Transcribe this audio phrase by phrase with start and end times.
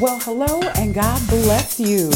[0.00, 2.08] Well, hello and God bless you.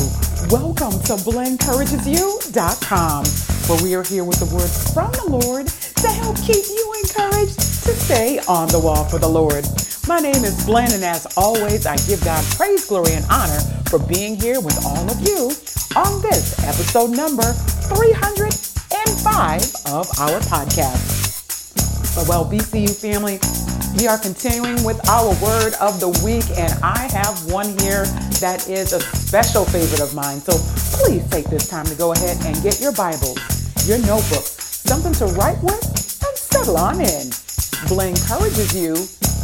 [0.54, 3.24] Welcome to BlenencouragesYou.com,
[3.66, 7.58] where we are here with the words from the Lord to help keep you encouraged
[7.58, 9.66] to stay on the wall for the Lord.
[10.06, 13.58] My name is Blen, and as always, I give God praise, glory, and honor
[13.90, 15.50] for being here with all of you
[15.98, 17.50] on this episode number
[17.90, 19.60] 305
[19.90, 21.18] of our podcast.
[22.28, 23.40] Well, BCU family,
[23.98, 28.04] we are continuing with our word of the week, and I have one here
[28.40, 30.40] that is a special favorite of mine.
[30.40, 30.52] So
[30.98, 33.38] please take this time to go ahead and get your Bibles,
[33.86, 35.82] your notebooks, something to write with,
[36.24, 37.30] and settle on in.
[37.88, 38.92] Blen encourages you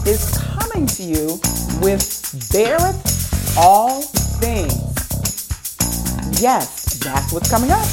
[0.07, 1.41] is coming to you
[1.83, 2.01] with
[2.53, 4.03] beareth all
[4.41, 4.75] things.
[6.41, 7.87] Yes, that's what's coming up.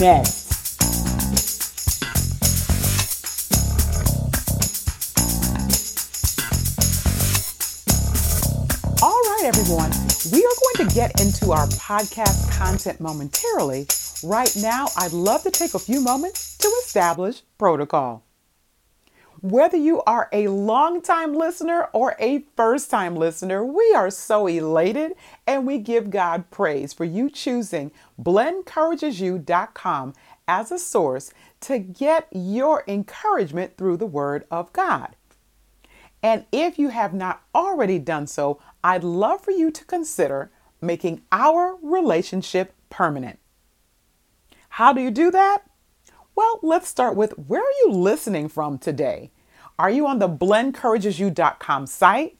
[0.00, 0.41] Next.
[9.62, 9.92] Everyone.
[10.32, 13.86] We are going to get into our podcast content momentarily.
[14.24, 18.24] Right now, I'd love to take a few moments to establish protocol.
[19.40, 25.12] Whether you are a long-time listener or a first-time listener, we are so elated
[25.46, 30.14] and we give God praise for you choosing BlenencouragesYou.com
[30.48, 35.14] as a source to get your encouragement through the Word of God.
[36.24, 41.22] And if you have not already done so, I'd love for you to consider making
[41.30, 43.38] our relationship permanent.
[44.70, 45.62] How do you do that?
[46.34, 49.30] Well, let's start with where are you listening from today?
[49.78, 52.38] Are you on the BlenencouragesYou.com site?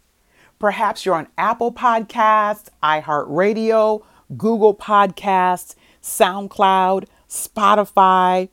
[0.59, 4.03] Perhaps you're on Apple Podcasts, iHeartRadio,
[4.37, 8.49] Google Podcasts, SoundCloud, Spotify,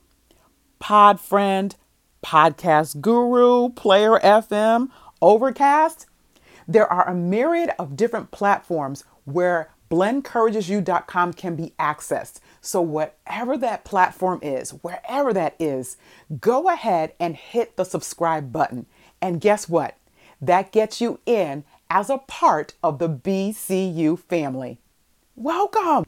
[0.82, 1.76] Podfriend,
[2.24, 4.90] Podcast Guru, Player FM,
[5.22, 6.06] Overcast.
[6.70, 12.42] There are a myriad of different platforms where BlenencouragesYou.com can be accessed.
[12.62, 15.98] So, whatever that platform is, wherever that is,
[16.40, 18.86] go ahead and hit the subscribe button.
[19.20, 19.98] And guess what?
[20.40, 24.78] That gets you in as a part of the BCU family.
[25.36, 26.06] Welcome.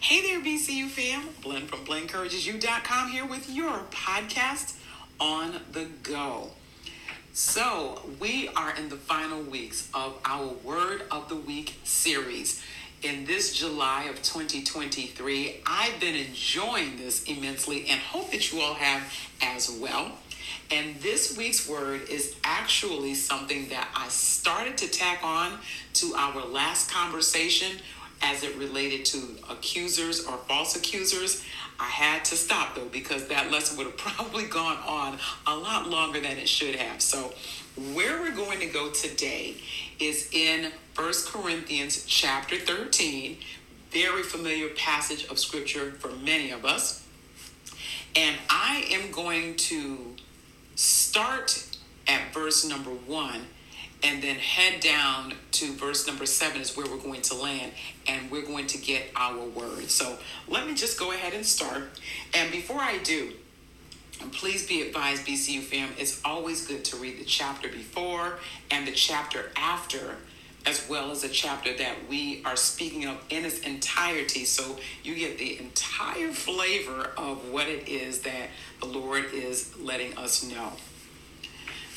[0.00, 1.28] Hey there, BCU fam.
[1.40, 4.76] Blen from BlenencouragesYou.com here with your podcast
[5.20, 6.50] on the go.
[7.36, 12.62] So, we are in the final weeks of our Word of the Week series.
[13.02, 18.74] In this July of 2023, I've been enjoying this immensely and hope that you all
[18.74, 19.12] have
[19.42, 20.12] as well.
[20.70, 25.58] And this week's word is actually something that I started to tack on
[25.94, 27.80] to our last conversation
[28.22, 31.44] as it related to accusers or false accusers.
[31.78, 35.88] I had to stop though because that lesson would have probably gone on a lot
[35.88, 37.00] longer than it should have.
[37.00, 37.32] So,
[37.92, 39.56] where we're going to go today
[39.98, 43.36] is in First Corinthians chapter 13,
[43.90, 47.04] very familiar passage of scripture for many of us.
[48.14, 50.14] And I am going to
[50.76, 51.66] start
[52.06, 53.40] at verse number 1
[54.04, 57.72] and then head down to verse number seven is where we're going to land
[58.06, 59.90] and we're going to get our word.
[59.90, 61.84] So let me just go ahead and start.
[62.34, 63.32] And before I do,
[64.32, 68.38] please be advised, BCU fam, it's always good to read the chapter before
[68.70, 70.16] and the chapter after,
[70.66, 74.44] as well as a chapter that we are speaking of in its entirety.
[74.44, 78.50] So you get the entire flavor of what it is that
[78.80, 80.72] the Lord is letting us know.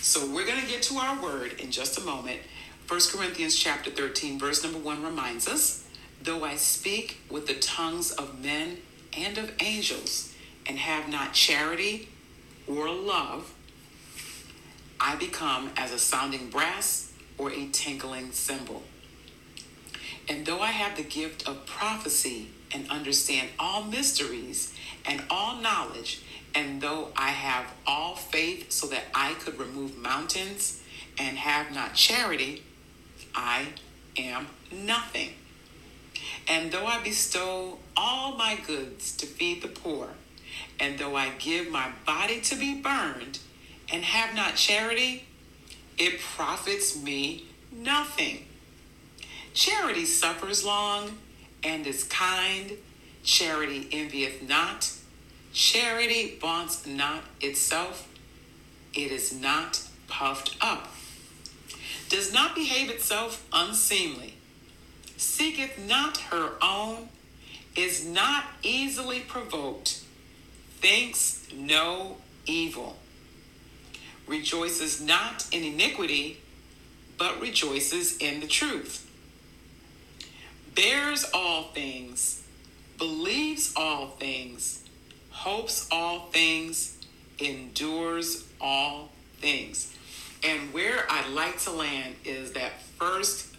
[0.02, 2.40] So we're going to get to our word in just a moment.
[2.88, 5.86] 1 Corinthians chapter 13 verse number 1 reminds us,
[6.22, 8.78] though I speak with the tongues of men
[9.18, 10.34] and of angels
[10.66, 12.10] and have not charity
[12.68, 13.54] or love,
[15.00, 18.84] I become as a sounding brass or a tinkling cymbal.
[20.30, 24.74] And though I have the gift of prophecy and understand all mysteries
[25.06, 26.22] and all knowledge,
[26.58, 30.82] and though I have all faith so that I could remove mountains
[31.20, 32.64] and have not charity,
[33.36, 33.68] I
[34.18, 35.36] am nothing.
[36.48, 40.08] And though I bestow all my goods to feed the poor,
[40.80, 43.38] and though I give my body to be burned
[43.94, 45.26] and have not charity,
[46.00, 48.48] it profits me nothing.
[49.54, 51.20] Charity suffers long
[51.64, 52.72] and is kind.
[53.24, 54.97] Charity envieth not
[55.58, 58.08] Charity vaunts not itself,
[58.94, 60.88] it is not puffed up,
[62.10, 64.36] does not behave itself unseemly,
[65.18, 67.10] seeketh not her own,
[67.76, 70.02] is not easily provoked,
[70.80, 72.96] thinks no evil,
[74.28, 76.38] rejoices not in iniquity,
[77.18, 79.10] but rejoices in the truth,
[80.76, 82.44] bears all things,
[83.00, 84.84] believes all things,
[85.38, 86.98] hopes all things,
[87.38, 89.94] endures all things.
[90.44, 93.56] And where I'd like to land is that first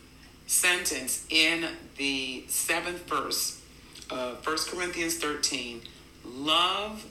[0.48, 1.66] sentence in
[1.96, 3.62] the seventh verse
[4.10, 5.82] of 1 Corinthians 13
[6.24, 7.06] love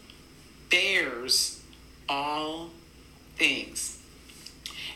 [0.69, 1.61] bears
[2.09, 2.69] all
[3.37, 3.99] things.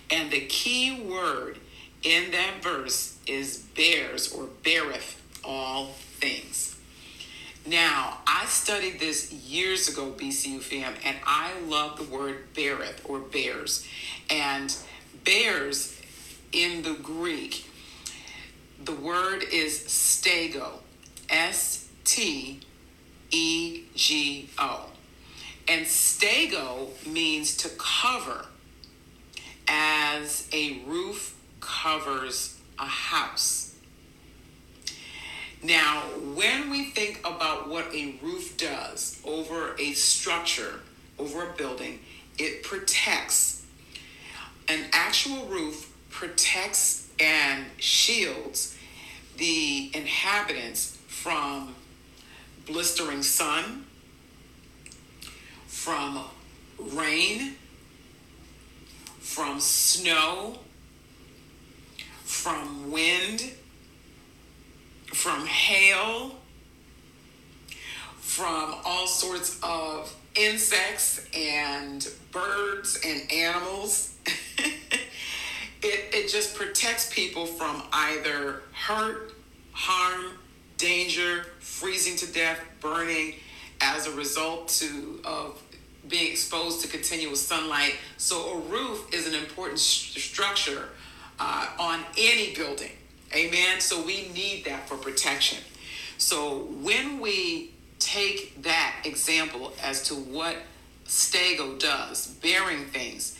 [0.09, 1.59] And the key word
[2.03, 6.75] in that verse is bears or beareth all things.
[7.65, 13.19] Now, I studied this years ago, BCU fam, and I love the word beareth or
[13.19, 13.87] bears.
[14.31, 14.75] And
[15.23, 15.95] bears
[16.51, 17.69] in the Greek,
[18.83, 20.79] the word is stego,
[21.29, 22.61] S T
[23.29, 24.87] E G O.
[25.67, 28.47] And stego means to cover
[29.67, 33.70] as a roof covers a house.
[35.63, 36.01] Now,
[36.33, 40.79] when we think about what a roof does over a structure,
[41.19, 41.99] over a building,
[42.39, 43.63] it protects.
[44.67, 48.75] An actual roof protects and shields
[49.37, 51.75] the inhabitants from
[52.65, 53.85] blistering sun,
[55.67, 56.23] from
[56.79, 57.55] rain,
[59.19, 60.57] from snow,
[62.23, 63.51] from wind,
[65.13, 66.35] from hail,
[68.19, 74.15] from all sorts of insects and birds and animals.
[74.57, 79.33] it, it just protects people from either hurt,
[79.73, 80.37] harm,
[80.77, 83.35] danger, freezing to death, burning
[83.81, 85.61] as a result to, of
[86.07, 87.95] being exposed to continuous sunlight.
[88.17, 90.89] So a roof is an important st- structure
[91.39, 92.91] uh, on any building.
[93.33, 93.79] Amen.
[93.79, 95.59] So we need that for protection.
[96.17, 100.57] So when we take that example as to what
[101.05, 103.37] stego does, bearing things,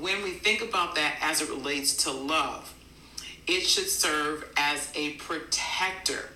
[0.00, 2.72] when we think about that as it relates to love,
[3.46, 6.30] it should serve as a protector.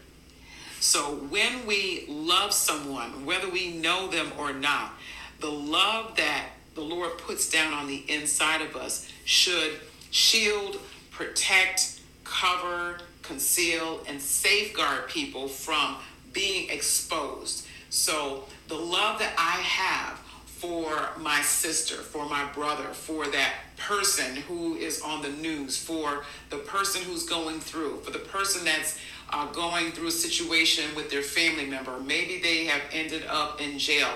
[0.78, 4.92] So when we love someone, whether we know them or not,
[5.40, 9.80] the love that the Lord puts down on the inside of us should
[10.10, 10.78] shield,
[11.10, 11.99] protect,
[12.30, 15.96] cover, conceal, and safeguard people from
[16.32, 17.66] being exposed.
[17.90, 24.36] So the love that I have for my sister, for my brother, for that person
[24.36, 28.98] who is on the news, for the person who's going through, for the person that's
[29.32, 31.98] uh, going through a situation with their family member.
[32.00, 34.10] Maybe they have ended up in jail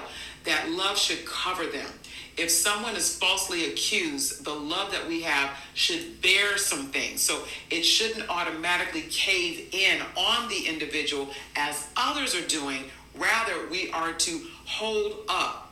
[0.44, 1.88] that love should cover them.
[2.37, 7.22] If someone is falsely accused, the love that we have should bear some things.
[7.22, 12.84] So it shouldn't automatically cave in on the individual as others are doing.
[13.17, 15.63] Rather, we are to hold up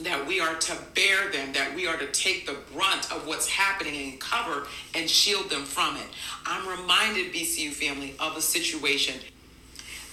[0.00, 3.48] that we are to bear them, that we are to take the brunt of what's
[3.48, 6.06] happening and cover and shield them from it.
[6.46, 9.20] I'm reminded, BCU family, of a situation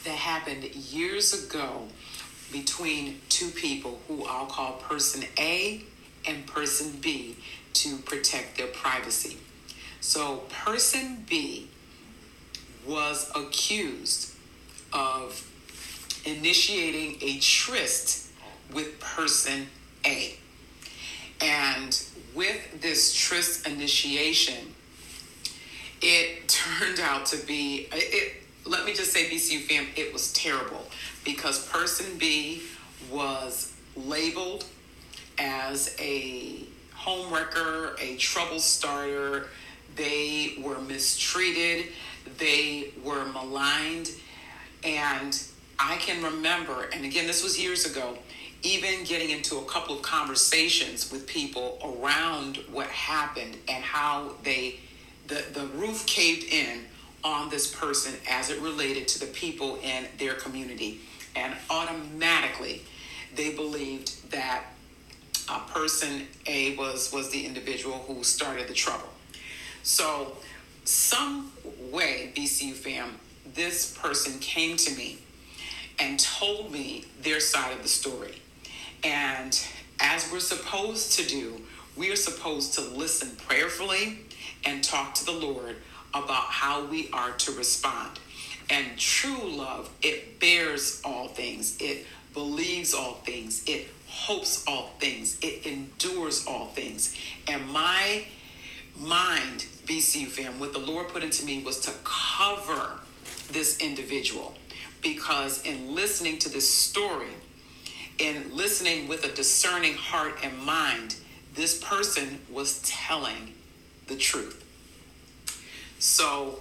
[0.04, 1.84] that happened years ago
[2.52, 5.84] between two people who I'll call person A
[6.28, 7.36] and person B
[7.74, 9.38] to protect their privacy.
[10.02, 11.68] So, person B
[12.88, 14.34] was accused
[14.94, 15.52] of
[16.26, 18.25] initiating a tryst
[18.74, 19.68] with person
[20.06, 20.36] A.
[21.42, 22.02] And
[22.34, 24.74] with this tryst initiation,
[26.02, 26.48] it
[26.80, 30.86] turned out to be, it, let me just say, BCU fam, it was terrible
[31.24, 32.62] because person B
[33.12, 34.66] was labeled
[35.38, 36.64] as a
[36.96, 39.48] homewrecker, a trouble starter.
[39.96, 41.88] They were mistreated,
[42.38, 44.12] they were maligned.
[44.84, 45.42] And
[45.80, 48.18] I can remember, and again, this was years ago,
[48.64, 54.80] even getting into a couple of conversations with people around what happened and how they,
[55.28, 56.82] the, the roof caved in
[57.24, 61.00] on this person as it related to the people in their community
[61.36, 62.84] and automatically
[63.36, 64.64] they believed that
[65.50, 69.10] uh, person A was was the individual who started the trouble.
[69.84, 70.38] So,
[70.86, 71.52] some
[71.92, 73.20] way, BCU fam,
[73.54, 75.20] this person came to me
[76.00, 78.42] and told me their side of the story.
[79.04, 79.60] And
[80.00, 81.62] as we're supposed to do,
[81.96, 84.20] we are supposed to listen prayerfully
[84.66, 85.78] and talk to the Lord
[86.14, 88.20] about how we are to respond.
[88.70, 95.38] And true love, it bears all things, it believes all things, it hopes all things,
[95.42, 97.16] it endures all things.
[97.48, 98.26] And my
[98.98, 103.00] mind BCU fam, what the Lord put into me was to cover
[103.52, 104.56] this individual
[105.02, 107.30] because in listening to this story,
[108.18, 111.16] in listening with a discerning heart and mind,
[111.54, 113.54] this person was telling
[114.08, 114.64] the truth.
[116.00, 116.60] So,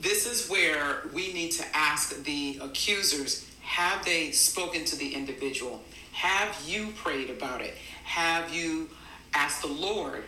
[0.00, 5.82] this is where we need to ask the accusers have they spoken to the individual?
[6.12, 7.74] Have you prayed about it?
[8.04, 8.88] Have you
[9.34, 10.24] asked the Lord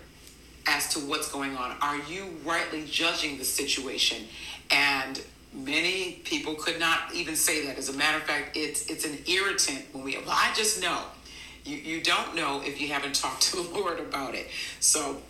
[0.66, 1.74] as to what's going on?
[1.80, 4.26] Are you rightly judging the situation?
[4.70, 7.78] And many people could not even say that.
[7.78, 10.16] As a matter of fact, it's it's an irritant when we.
[10.18, 11.02] Well, I just know.
[11.64, 14.48] You you don't know if you haven't talked to the Lord about it.
[14.80, 15.22] So.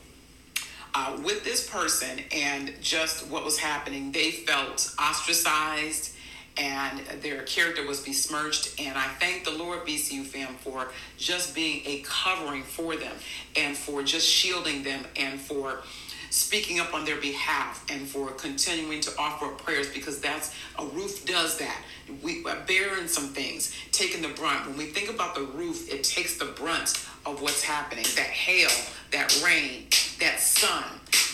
[0.92, 6.16] Uh, with this person and just what was happening, they felt ostracized
[6.56, 8.80] and their character was besmirched.
[8.80, 13.14] And I thank the Lord, BCU fam, for just being a covering for them
[13.56, 15.82] and for just shielding them and for
[16.30, 21.26] speaking up on their behalf and for continuing to offer prayers because that's a roof
[21.26, 21.82] does that.
[22.22, 24.66] We uh, bearing some things taking the brunt.
[24.66, 28.04] When we think about the roof it takes the brunt of what's happening.
[28.16, 28.70] That hail
[29.12, 29.86] that rain
[30.20, 30.84] that sun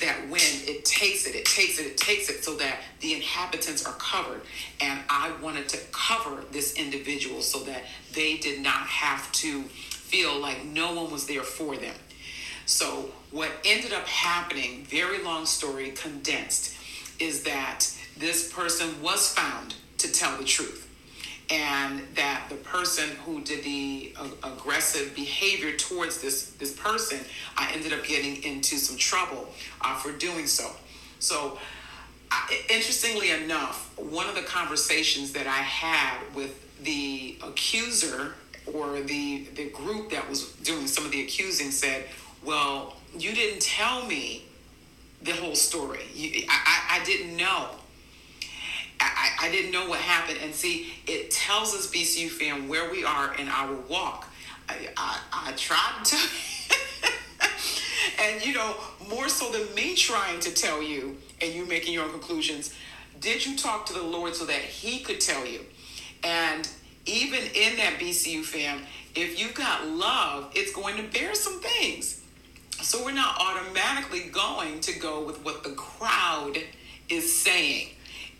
[0.00, 3.84] that wind it takes it it takes it it takes it so that the inhabitants
[3.84, 4.40] are covered.
[4.80, 7.82] And i wanted to cover this individual so that
[8.14, 11.94] they did not have to feel like no one was there for them.
[12.64, 16.74] So what ended up happening very long story condensed
[17.18, 20.82] is that this person was found to tell the truth.
[21.48, 27.20] And that the person who did the uh, aggressive behavior towards this this person
[27.56, 29.48] i ended up getting into some trouble
[29.80, 30.72] uh, for doing so.
[31.20, 31.56] So
[32.32, 38.34] uh, interestingly enough one of the conversations that i had with the accuser
[38.74, 42.06] or the the group that was doing some of the accusing said
[42.46, 44.44] well you didn't tell me
[45.22, 47.68] the whole story you, I, I, I didn't know
[49.00, 50.38] I, I didn't know what happened.
[50.42, 54.28] And see, it tells us, BCU fam, where we are in our walk.
[54.68, 56.16] I, I, I tried to.
[58.22, 58.74] and, you know,
[59.08, 62.74] more so than me trying to tell you and you making your own conclusions,
[63.20, 65.60] did you talk to the Lord so that He could tell you?
[66.24, 66.68] And
[67.04, 68.80] even in that BCU fam,
[69.14, 72.22] if you've got love, it's going to bear some things.
[72.82, 76.58] So we're not automatically going to go with what the crowd
[77.08, 77.88] is saying.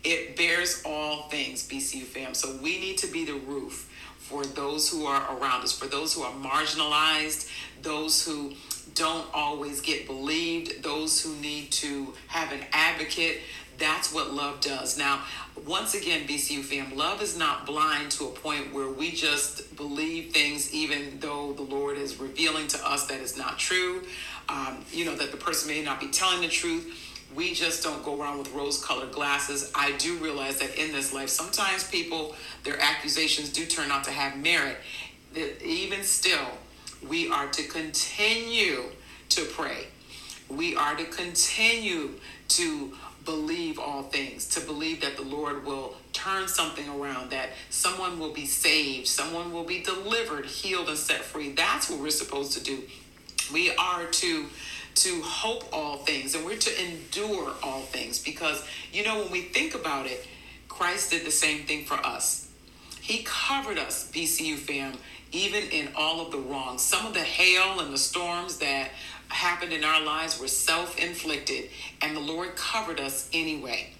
[0.03, 2.33] It bears all things, BCU fam.
[2.33, 6.13] So we need to be the roof for those who are around us, for those
[6.13, 7.49] who are marginalized,
[7.81, 8.53] those who
[8.93, 13.41] don't always get believed, those who need to have an advocate.
[13.77, 14.97] That's what love does.
[14.97, 15.23] Now,
[15.65, 20.31] once again, BCU fam, love is not blind to a point where we just believe
[20.31, 24.03] things even though the Lord is revealing to us that it's not true.
[24.49, 28.03] Um, you know, that the person may not be telling the truth we just don't
[28.03, 29.71] go around with rose colored glasses.
[29.75, 34.11] I do realize that in this life, sometimes people, their accusations do turn out to
[34.11, 34.77] have merit.
[35.63, 36.47] Even still,
[37.07, 38.85] we are to continue
[39.29, 39.87] to pray.
[40.49, 42.11] We are to continue
[42.49, 42.93] to
[43.27, 48.31] believe all things, to believe that the Lord will turn something around, that someone will
[48.31, 51.51] be saved, someone will be delivered, healed, and set free.
[51.51, 52.83] That's what we're supposed to do.
[53.53, 54.45] We are to
[54.95, 59.41] to hope all things and we're to endure all things because, you know, when we
[59.41, 60.25] think about it,
[60.67, 62.49] Christ did the same thing for us.
[62.99, 64.93] He covered us, BCU fam,
[65.31, 66.81] even in all of the wrongs.
[66.81, 68.89] Some of the hail and the storms that
[69.29, 71.69] happened in our lives were self inflicted,
[72.01, 73.91] and the Lord covered us anyway.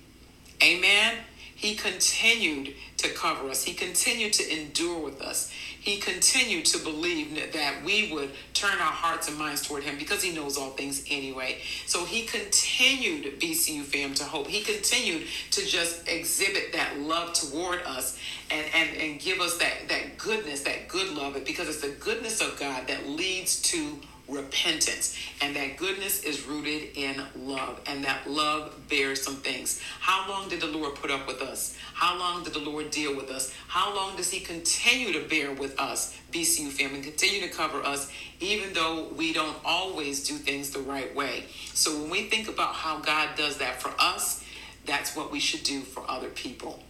[0.64, 1.18] Amen.
[1.58, 3.64] He continued to cover us.
[3.64, 5.50] He continued to endure with us.
[5.50, 10.22] He continued to believe that we would turn our hearts and minds toward him because
[10.22, 11.58] he knows all things anyway.
[11.88, 14.46] So he continued, BCU fam, to hope.
[14.46, 18.20] He continued to just exhibit that love toward us
[18.52, 22.40] and, and, and give us that, that goodness, that good love, because it's the goodness
[22.40, 25.18] of God that leads to repentance.
[25.42, 27.80] And that goodness is rooted in love.
[27.86, 29.82] And that love bears some things.
[30.00, 31.78] How long did the Lord put up with us?
[31.94, 33.54] How long did the Lord deal with us?
[33.68, 38.12] How long does He continue to bear with us, BCU family, continue to cover us,
[38.40, 41.46] even though we don't always do things the right way?
[41.74, 44.44] So when we think about how God does that for us,
[44.86, 46.84] that's what we should do for other people.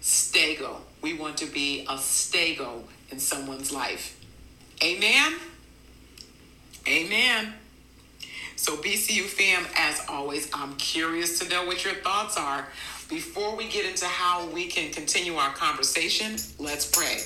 [0.00, 0.76] Stego.
[1.02, 4.18] We want to be a stego in someone's life.
[4.82, 5.34] Amen.
[6.90, 7.54] Amen.
[8.56, 12.66] So, BCU fam, as always, I'm curious to know what your thoughts are.
[13.08, 17.18] Before we get into how we can continue our conversation, let's pray.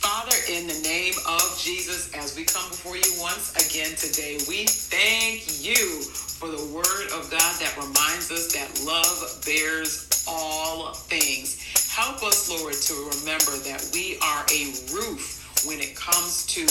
[0.00, 4.64] Father, in the name of Jesus, as we come before you once again today, we
[4.64, 11.60] thank you for the word of God that reminds us that love bears all things.
[11.94, 16.62] Help us, Lord, to remember that we are a roof when it comes to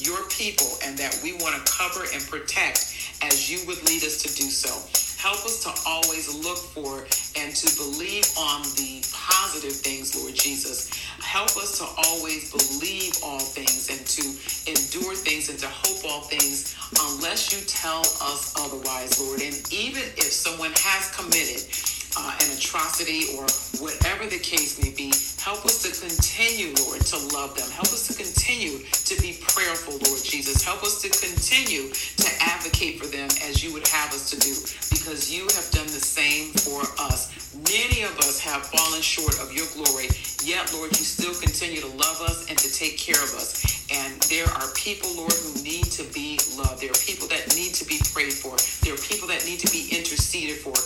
[0.00, 4.22] your people and that we want to cover and protect as you would lead us
[4.22, 4.72] to do so.
[5.20, 7.04] Help us to always look for
[7.36, 10.88] and to believe on the positive things, Lord Jesus.
[11.20, 14.24] Help us to always believe all things and to
[14.64, 19.42] endure things and to hope all things unless you tell us otherwise, Lord.
[19.42, 21.68] And even if someone has committed
[22.16, 23.46] uh, an atrocity or
[23.78, 27.70] whatever the case may be, help us to continue, Lord, to love them.
[27.70, 30.62] Help us to continue to be prayerful, Lord Jesus.
[30.62, 34.54] Help us to continue to advocate for them as you would have us to do
[34.90, 37.30] because you have done the same for us.
[37.54, 40.08] Many of us have fallen short of your glory,
[40.44, 43.80] yet, Lord, you still continue to love us and to take care of us.
[43.90, 46.80] And there are people, Lord, who need to be loved.
[46.80, 48.54] There are people that need to be prayed for.
[48.86, 50.78] There are people that need to be interceded for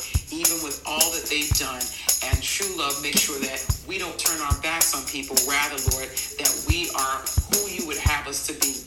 [0.64, 1.84] with all that they've done.
[2.24, 6.08] And true love makes sure that we don't turn our backs on people, rather, Lord,
[6.40, 7.20] that we are
[7.52, 8.80] who you would have us to be.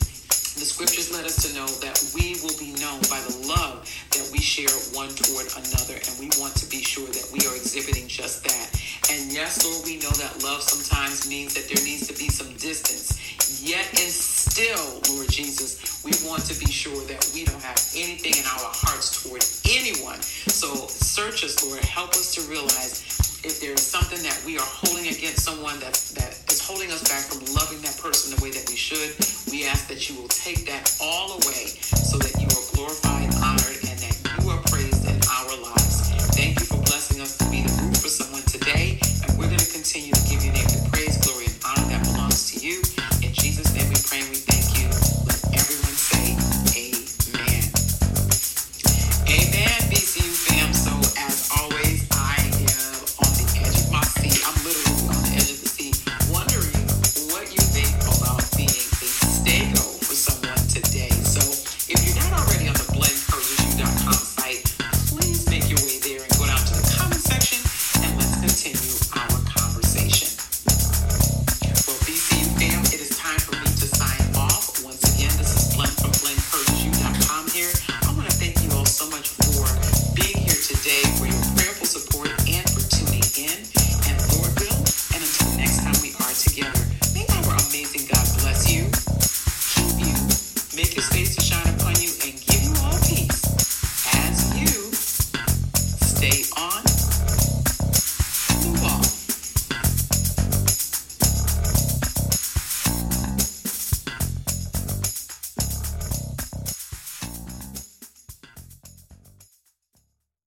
[0.58, 4.26] The scriptures let us to know that we will be known by the love that
[4.34, 8.10] we share one toward another, and we want to be sure that we are exhibiting
[8.10, 8.66] just that.
[9.14, 12.50] And yes, Lord, we know that love sometimes means that there needs to be some
[12.58, 13.17] distance.
[13.48, 18.36] Yet and still, Lord Jesus, we want to be sure that we don't have anything
[18.36, 20.20] in our hearts toward anyone.
[20.20, 21.80] So search us, Lord.
[21.80, 23.08] Help us to realize
[23.44, 27.00] if there is something that we are holding against someone that, that is holding us
[27.08, 29.16] back from loving that person the way that we should,
[29.50, 31.72] we ask that you will take that all away
[32.04, 33.17] so that you are glorified